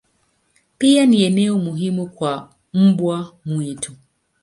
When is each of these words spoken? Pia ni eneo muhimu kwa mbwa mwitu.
Pia 0.77 1.05
ni 1.05 1.23
eneo 1.23 1.57
muhimu 1.59 2.07
kwa 2.07 2.53
mbwa 2.73 3.33
mwitu. 3.45 3.93